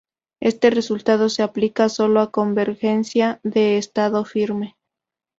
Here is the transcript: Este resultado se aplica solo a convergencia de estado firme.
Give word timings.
Este 0.39 0.71
resultado 0.71 1.29
se 1.29 1.43
aplica 1.43 1.87
solo 1.87 2.21
a 2.21 2.31
convergencia 2.31 3.39
de 3.43 3.77
estado 3.77 4.25
firme. 4.25 4.75